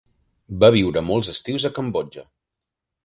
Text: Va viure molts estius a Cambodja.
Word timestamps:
Va 0.63 0.69
viure 0.75 1.03
molts 1.09 1.31
estius 1.35 1.67
a 1.69 1.73
Cambodja. 1.79 2.25